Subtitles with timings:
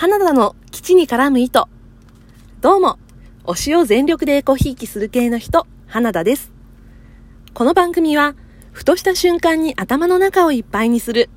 [0.00, 1.68] 花田の基地に絡む糸。
[2.60, 3.00] どうも、
[3.42, 6.52] 推しを全力でエコひいきする系の人、花田です。
[7.52, 8.36] この番組は、
[8.70, 11.30] ふとした瞬間に頭の中をいっぱいにする、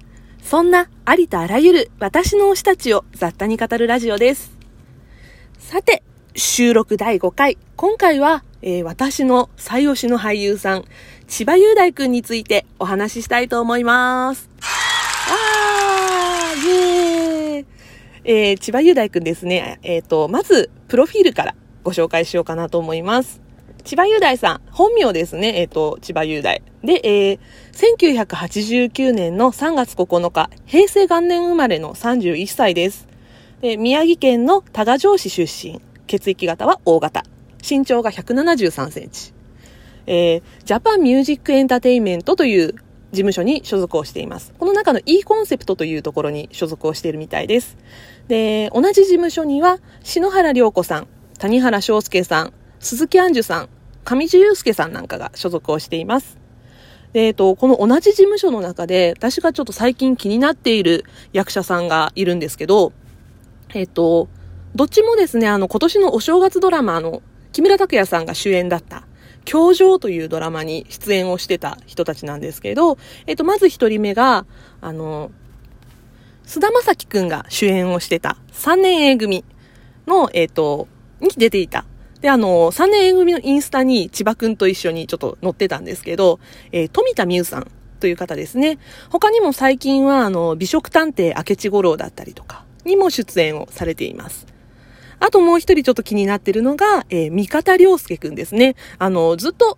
[0.43, 4.51] そんなありとあらゆる私の推したちを雑多に語るラジオです。
[5.57, 6.03] さて、
[6.35, 7.57] 収録第5回。
[7.75, 10.85] 今回は、えー、私の最推しの俳優さん、
[11.27, 14.47] 千葉雄大くんについてお話ししたいと思います。
[14.61, 17.20] あー、イェーイ
[18.23, 19.79] えー、千葉雄大くんですね。
[19.83, 23.41] えっ、ー、と、まず、プロフィールからご紹介しようかなと思います。
[23.83, 25.59] 千葉雄大さん、本名ですね。
[25.59, 26.61] えっ、ー、と、千葉雄大。
[26.83, 27.39] で、えー、
[27.97, 33.07] 1989年の3月9日、平成元年生まれの31歳です。
[33.61, 35.81] で宮城県の多賀城市出身。
[36.07, 37.23] 血液型は O 型。
[37.67, 39.33] 身長が173センチ。
[40.07, 42.75] えー、ジャパンミュージックエンターテインメントという
[43.11, 44.53] 事務所に所属をしています。
[44.57, 47.77] この中の E コンセプトというところに所属をしているみたいです。
[48.27, 53.69] で、同じ事務所には、篠原涼子さん、谷原章介さん、鈴木杏樹さん、
[54.03, 56.37] 上地雄介さんなんかが所属をしています。
[57.13, 62.93] で、えっと、この同じ事務所の中で、私がちょっと最近気になっている役者さんがいるんですけど、
[63.73, 64.29] えっと、
[64.75, 67.21] どっちもですね、あの、今年のお正月ドラマの、
[67.51, 69.05] 木村拓哉さんが主演だった、
[69.45, 72.97] 教場というドラマに出演をしてた人たちなんですけど、
[73.27, 74.45] えっと、まず一人目が、
[74.81, 75.31] あの、
[76.45, 79.45] 菅田将暉くんが主演をしてた3年 A 組
[80.07, 80.87] の、えっと、
[81.19, 81.85] に出ていた。
[82.19, 86.39] で、あの、3年 A 組のインスタに千葉くんと一緒にちょっと載ってたんですけど、
[86.71, 88.79] えー、富田美優さんという方ですね。
[89.09, 94.45] 他にも最近は、あの、美食探偵明智五郎だったりとかにも出演をされています。
[95.21, 98.75] あともう一人ちょっと気になってるのが、えー、三方良介くんですね。
[98.97, 99.77] あの、ずっと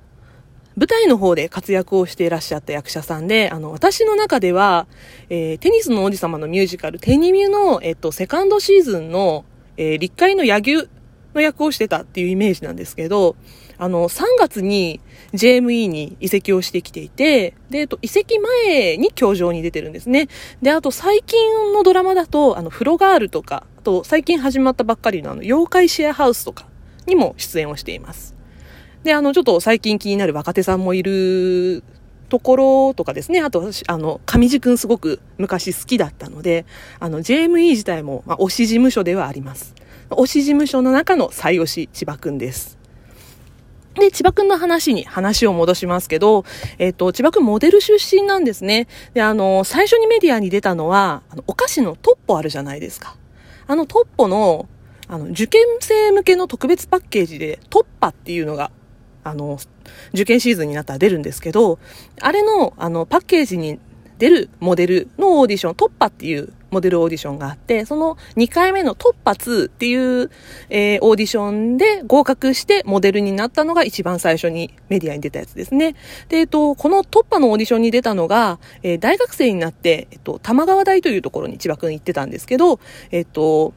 [0.75, 4.87] 舞台の方で活躍をしていらっしゃった役者さんで、あの、私の中では、
[5.29, 9.43] えー、テニスの王子様のミュージカル、テニミュの、えっと、セカンドシーズンの、
[9.75, 10.89] えー、立会の野球
[11.35, 13.35] の役をしてたっていうイメージなんですけど、
[13.77, 15.01] あの、3月に
[15.33, 20.27] JME に移籍をしてきていて、で、えっと、移籍前に教場に出てるんですね。
[20.61, 26.65] で、あと最近のドラマだと、あの、フロガールとか、と最近始まったばっかりのあの、妖怪シェアハウスとか
[27.05, 28.35] にも出演をしています。
[29.03, 31.83] で、あの、ちょっと最近気になる若手さんもいる
[32.29, 36.65] ところとかですね、あと私、あの、上地くんすごく昔好きだったので、
[36.99, 39.75] あの、JME 自体も、まあ、推し事務所ではあります。
[40.09, 42.77] 推し事務所の中の最推し、千葉くんです。
[43.95, 46.45] で、千葉くんの話に話を戻しますけど、
[46.79, 48.87] えっ、と、千葉くんモデル出身なんですね。
[49.13, 53.15] で、あの、最初にメディアに出たのは、あの、お菓子のトッポあるじゃないですか。
[53.67, 54.67] あのトッポの、
[55.07, 58.71] あの、受験生向けの特別パッケージで、トッパっていうのが、
[59.23, 59.57] あの、
[60.13, 61.79] 受験シーズンになったら出るんですけど、
[62.21, 63.79] あれの、あの、パッケージに
[64.17, 70.31] 出るモデルのオーディション、トッパっていうモデルオーディションがあって、その2回目の突破2っていう、
[70.69, 75.95] えー、オーディションで合格してモデルになったのが一番最初にメディアに出たやつですね。
[76.27, 82.79] で、えっと、この突破のオーディションに出たのが、えー、大学生になって、えっと、玉川大というところに千葉くん行ってたんですけど、
[83.11, 83.73] えっと、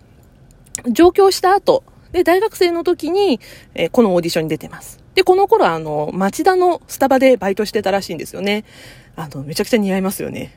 [0.90, 3.40] 上京した後、で、大学生の時に、
[3.74, 5.00] えー、このオーディションに出てます。
[5.14, 8.64] で、この頃あの、町田のスタバでバイトしてたらしいんですよね。
[9.16, 10.54] あの、めちゃくちゃ似合いますよね。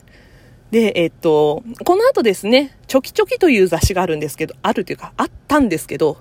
[0.70, 6.18] で、えっと、この後ですね、チョキチョキという雑誌があるんですけど、あるというか、あったんですけど、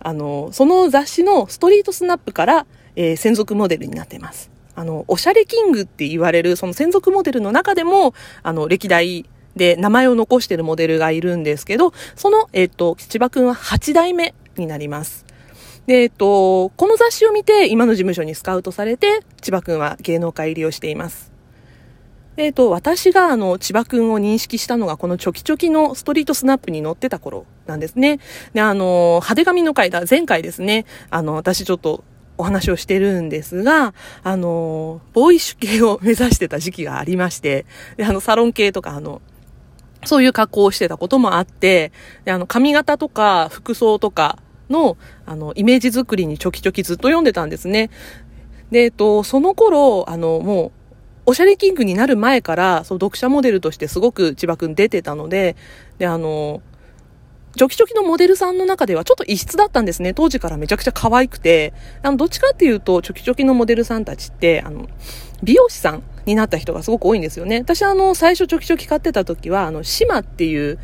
[0.00, 4.50] あの、その雑誌のストリートスナップから、えー、専属モデルになっています。
[4.74, 8.12] あの、おしゃれキングって言われる、その専属モデルの中でも、
[8.42, 9.24] あの、歴代
[9.56, 15.24] で名前を残しているモデルがいるんですけど、その、えっと、千葉くんは8代目になります。
[15.86, 21.35] で、えっと、この雑誌を見て、今の事務所にスカウトされて、千葉くんは芸能界入りをしています。
[22.36, 28.20] えっ、ー、と、私があの、千葉くんを認識したのが、このチョキチョキのストリートスナップに載ってた頃なんですね。
[28.52, 32.04] で、あの、派手髪の回だ、前回ですね、あの、私ちょっと、
[32.38, 37.64] お話をしてるんですが、あの、ボーイッシュ系を目指してた時期がありまして、
[37.96, 39.22] で、あの、サロン系とか、あの、
[40.04, 41.92] そういう格好をしてたこともあって、
[42.24, 44.38] で、あの、髪型とか服装とか
[44.68, 47.90] の、あの、イメージ作りにチョキチョキずっと読んでたんですね。
[48.70, 50.72] で、えっと、その頃、あの、もう、
[51.26, 55.56] おしゃれキングになる前から、そう、読者モデルとしてすごく千葉くん出てたので、
[55.98, 56.62] で、あの、
[57.56, 60.12] ジョキジョキのモデルさんの中ではちょっと異質だったんですね。
[60.12, 61.72] 当時からめちゃくちゃ可愛くて。
[62.02, 64.88] あの、どっちかっていうと、チョキチョキのモデルさんたちって、あの、
[65.42, 67.58] 美容師さんになった人がすごく多いんですよね。
[67.60, 70.78] 私あの、最初チョキチョキ買ってた時は、あの、シマっていう、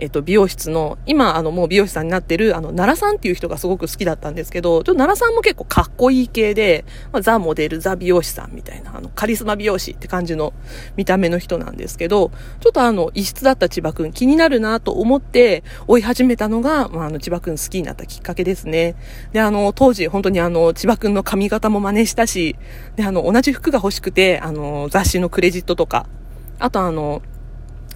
[0.00, 10.54] えっと、美容室の、今、あの、もう美容師さんになってる、あの、奈良さんっていう人がすごく好きだったんですけど、ちょっと奈良さんも結構かっこいい系で、まあ、ザ・モデル、ザ・美容師さんみたいな、あの、カリスマ美容師って感じの
[10.96, 12.30] 見た目の人なんですけど、
[12.60, 18.94] ちょっとあの、異質だった千葉くん気になるなと思って追い始めたのが、まあ、あの、千葉くん好きになったきっかけですね。
[19.32, 22.56] で、あの、当時、本当にあの、千葉くんの髪型も真似したし、
[22.96, 26.06] で、あの、同じ服が欲しくて、あの、雑誌のクレジットとか、
[26.58, 27.22] あとあの、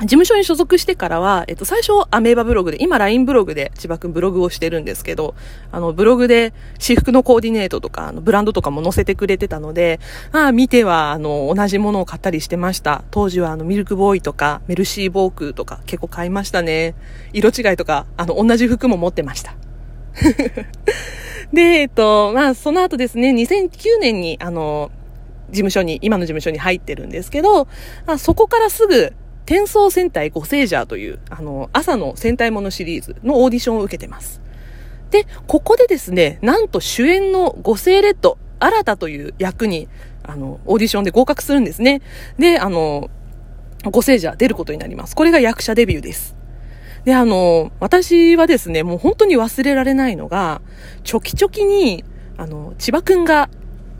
[0.00, 5.36] 事務所に所属してからは、えっと、最初、アメーバブログで、今、LINE ブログで、千葉くんブログをしてるんですけど、
[5.70, 10.00] あの、ブログで、私服のコーディネートとか、あの、ブランドとかも載せてくれてたので、
[10.32, 13.04] ああ、見ては、あの、同じものを買ったりしてました。
[13.12, 16.96] 当時は、あの、ミルクボーイとか、メルシーボークとか、結構買いましたね。
[17.32, 19.54] 色違いとか、あの、同じ服も持ってました。
[21.52, 24.90] で、えっと、まあ、その後ですね、2009年に、あの、
[25.50, 27.68] 事務所に、今の事務所に入ってるんですけど、
[28.06, 29.12] あそこからすぐ、
[29.46, 34.40] 転送戦隊ゴセージャーという、あの、朝の戦隊ものシリーズのオーディションを受けてます。
[35.10, 39.88] で、ここでですね、なんと主演のゴセーレッド、新たという役に、
[40.22, 42.00] あの、オーディションで合格するんですね。
[42.38, 43.10] で、あの、
[43.90, 45.14] ゴセージャー出ることになります。
[45.14, 46.34] これが役者デビューです。
[47.04, 50.62] で、あの、私はですね、もう本当に忘れられないのが、
[51.02, 52.02] チョキチョキに、
[52.38, 53.50] あの、千葉くんが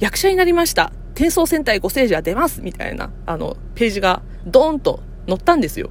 [0.00, 0.90] 役者になりました。
[1.14, 5.90] 転送戦隊ゴセージャー出ますみたいな、あの、ページがドーンと乗ったんですよ。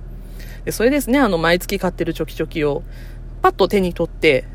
[0.66, 2.84] で、それですね、あの、毎月買ってるチョキチョキを、
[3.42, 4.46] パッと手に取って、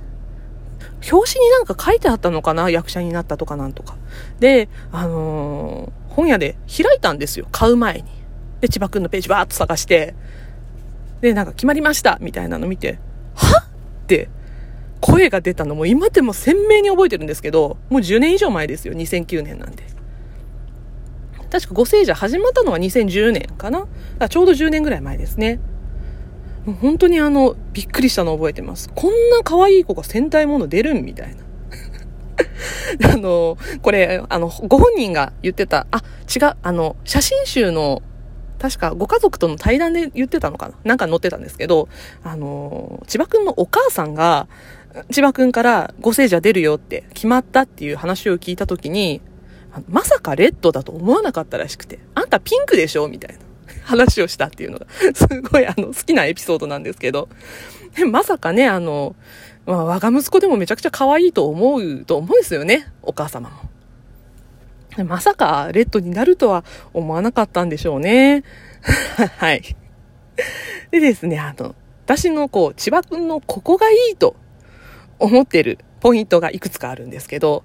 [1.11, 3.97] 表紙になんか書いてあったのかな役者になったとかなんとか。
[4.41, 7.47] で、あのー、本屋で開いたんですよ。
[7.53, 8.05] 買う前に。
[8.61, 10.15] で、千葉くんのページバーっと探して、
[11.21, 12.99] で、なんか決まりましたみたいなの見て、
[13.35, 13.69] はっ？
[14.09, 14.29] て
[15.01, 18.95] 声が出たのも今でも鮮明に覚えてるんですけど、もう10年以上前ですよ。
[18.95, 19.85] 2009年なんで。
[21.51, 23.87] 確かご聖者始まったのは2010年かな
[24.29, 25.61] ちょうど10年ぐらい前ですね。
[26.69, 28.91] もう本当にあの、びっくりしたのを覚えてます。
[28.95, 31.45] こんな可愛い子が戦隊もの出るんみたいな。
[33.15, 36.03] あの、これ、あの、ご本人が言ってた、あ、
[36.35, 38.03] 違う、あの、写真集の、
[38.59, 41.89] 確かご家族との対談で言ってたのかななんか載ってたんですけど、
[42.25, 44.49] あの、千葉くんのお母さんが、
[45.11, 49.23] 千葉くんからご聖者出るよって決まったっていう話を聞いたときに、
[49.89, 53.41] まさかレッドだと思わなかったらしくて、あんたピンクでしょみたいな
[53.85, 57.29] 話をしたっていうのが、 すごいあの、好きなエピソードなんですけど、
[58.11, 59.15] まさかね、あの、
[59.67, 63.57] まあ、我が息子でもめちゃくちゃ可愛いと思うと思うんですよね、お母様も。
[65.05, 68.43] まさかレッドになるとは思わなかったんでしょうね。
[69.37, 69.63] はい。
[70.91, 74.35] でですね、あの、私のこう、千葉くんのここがいいと
[75.19, 77.65] 思ってるポイントがいくつかあるんですけど、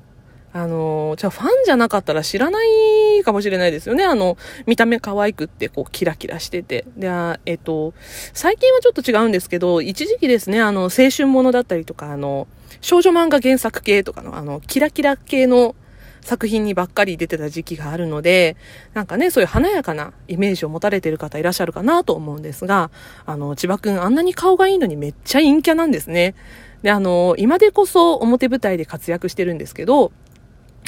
[0.54, 4.04] あの、じゃあファンじゃなかったら知らないかもしれないですよね。
[4.04, 6.86] あの、見た目可愛くって、こう、キラキラしてて。
[6.96, 7.10] で、
[7.46, 7.94] えっと、
[8.34, 12.48] 最近はちょっと違うんですけど、一時期ですね、あの、青春ものだったりとか、あの、
[12.82, 15.76] 少女漫画原作系とかの、あの、キラキラ系の
[16.22, 18.56] 作品にばっかり出てた時期があるので、
[18.94, 22.92] なんかね、そういう華やかなイメージを持たれてる方いらっしゃるかなと思うんですが、
[23.26, 26.36] あの、千葉くんあんなに顔がいいのにめっちゃ陰キャなんですね。
[26.84, 30.12] で、あの、今でこそ表舞台で活躍してるんですけど、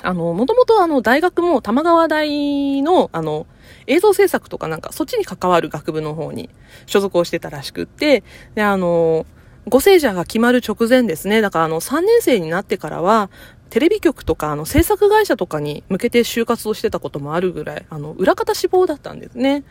[0.02, 3.48] あの、もともとあの、大学も玉川大の、あの、
[3.88, 6.50] 映像制作とかなんか、そっちに関わる学部の方に
[6.86, 8.24] 所属をしてたらしくって、
[8.56, 9.26] で、あの、
[9.68, 11.42] ご聖者が決まる直前ですね。
[11.42, 13.30] だからあの、3年生になってからは、
[13.70, 19.64] テレビ局とか、あの、制作会社とかに向けて就活をしてたこともあるぐらい、あの、裏方志望だったんですね。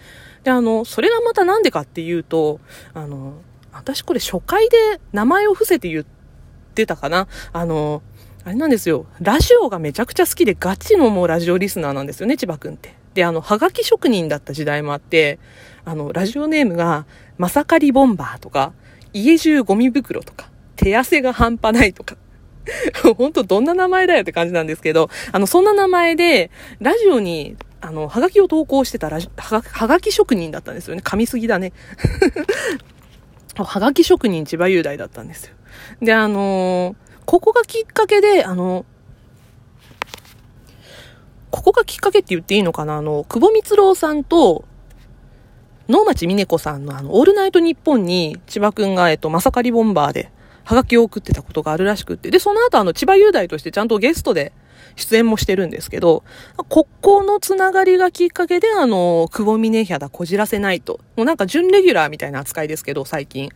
[0.42, 2.60] で、あの、それがまたなんでかっていうと、
[2.92, 3.34] あの、
[3.72, 6.04] 私これ初回で名前を伏せて言っ
[6.74, 7.28] てたかな。
[7.52, 8.02] あの、
[8.44, 9.06] あれなんですよ。
[9.20, 12.94] ラジオがめちゃくちゃ好きでガチのもうラジオリスナーなんですよね、千葉くんって。
[13.14, 15.38] で、あの、はがき職人だった時代もあって、
[15.86, 17.06] あの、ラジオネームが、
[17.38, 18.74] まさかりボンバーとか、
[19.14, 22.16] 家中ゴミ袋とか、手汗が半端ないとか。
[23.16, 31.02] 本当どんな名前だよって感じなんですけど、あの、そんな名前で、ラジオに、あの、はがきを投稿してたラジはがはがき職人だったんですよね。
[31.02, 31.72] 噛みすぎだね。
[33.56, 35.54] はがき職人千葉雄大だったんですよ。
[36.02, 38.84] で、あのーここがきっかけで、あの、
[41.50, 42.96] ここがきっかけって言っていいのかな？
[42.96, 44.64] あの、久保光郎さんと、
[45.88, 50.32] 能町みね子さんのあの、オールナイトニッポンに千葉くんが、えっと、まさかりボンバーで、
[50.64, 52.30] はがきを送ってたことがあるらしくって。
[52.30, 54.52] で、その後あの、千葉雄大としてちゃんとゲストで
[54.96, 56.24] 出演もしてるんですけど、
[56.56, 61.00] ここのつながりがきっかけで、あの、久保峰ヒャダこじらせないと。
[61.16, 63.50] もうなんか準レギュラーみたいな扱いですけど、最近。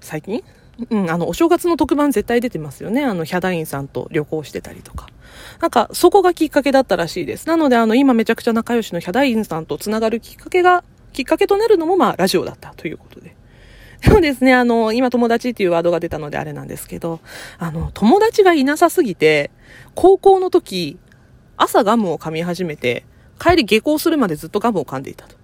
[0.00, 0.44] 最近？
[0.88, 3.04] うん、あの、お正月の特番絶対出てますよね。
[3.04, 5.08] あの、ヒャダインさんと旅行してたりとか。
[5.60, 7.46] なんか、そこがきっかけだったらしいです。
[7.48, 13.36] なので、あの、今めちゃくちゃ仲良しのヒャダインさんと繋がるきっかけが、きっかけとなるのも、まあ、ラジオだったということで。
[14.02, 17.20] でもですね、あの、今友達っていうワードが出たのであれなんですけど、
[17.58, 19.50] あの、友達がいなさすぎて、
[19.94, 20.98] 高校の時、
[21.56, 23.04] 朝ガムを噛み始めて、
[23.38, 25.36] 帰り下校するまでずっとガムを噛んでいたと。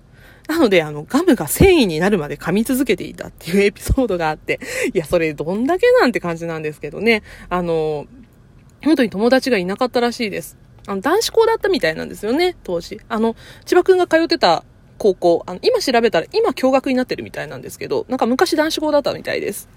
[0.48, 4.60] なので、あの、ガムが繊維になるまで噛み続けていたっていうエピソードがあって、
[4.94, 7.22] いや、それどんだけなんて感じなんですけどね。
[7.48, 8.06] あの、
[8.84, 10.56] 本当に友達がいなかったらしいです。
[10.86, 13.00] あの、男子校だったみたいなんですよね、当時。
[13.08, 13.34] あの、
[13.64, 14.64] 千葉くんが通ってた
[14.98, 19.68] 高校、あの、今調べたら、今共学になってるみたいなんですけど、なんか昔男子校だったみたいです。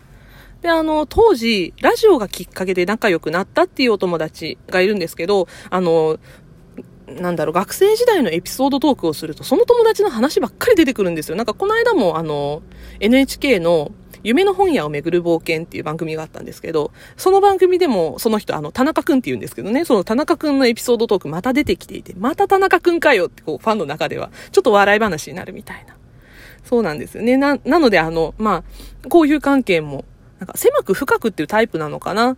[0.61, 6.19] で、あの、当時、ラジオがきっかけで仲良くなったっていうお友達がいるんですけど、あの、
[7.15, 11.35] なんだろう、学生時代のエピソードトークをすると、その友達の話ばっかり出てくるんですよ。
[11.35, 12.61] なんかこの間も、あの、
[12.99, 13.91] NHK の
[14.23, 25.95] 夢の本屋をめぐる冒険っていう番組があったんですけど、その番組でもその人、あの、田中くんって言うんですけどね、その田中くんのエピソードトークまた出てきていて、また田中くんかよってこう、ファンの中では、ちょっと笑い話になるみたいな。
[26.65, 27.37] そうなんですよね。
[27.37, 28.63] な、なのであの、ま
[29.05, 30.05] あ、こういう関係も、
[30.39, 32.37] なんか狭く深くっていうタイプなのかな。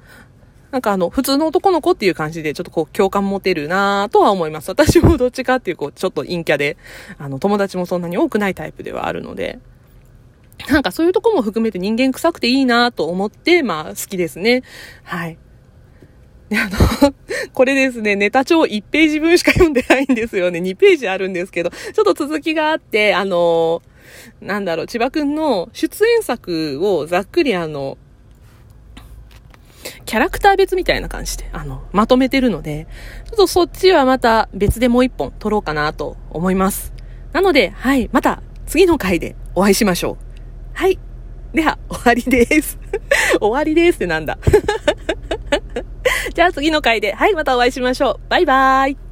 [0.71, 4.69] なんかあの、普通の男の子っていう感じで、ちょっとこう、共感持てるなとは思います。
[4.69, 6.77] 私もどっちかっていう、こう、ちょっと陰キャで、
[7.17, 9.59] あの、友達もそんなに多くないタイプではあるので、
[10.69, 14.63] なんかそういうとこも含めて人間臭くていいなと思って、まあ好きですね。
[15.03, 15.37] はい。
[16.49, 17.13] で、あの、
[17.53, 20.59] これですね、ネタ帳1ページ分しか読んでないんですよね。
[20.59, 23.81] 2ページあるんですけど、ちょっと続きがあって、あの、
[24.41, 27.97] なんだろう、千葉くんの出演作をざっくりあの、
[30.11, 32.85] キャラクター別みたいな感じで、あの、まとめてるので、
[33.27, 36.93] ちょっとそっちはまた別でもう一本撮ろうかなと思います。
[37.31, 40.25] なので、はい、また次の回でお会いしましょう。
[40.73, 40.99] はい。
[41.53, 42.77] では、終わりです。
[43.39, 44.37] 終わりですってなんだ。
[46.35, 48.29] じゃあ次の回で、はい、またお会いしましょう。
[48.29, 49.10] バイバーイ。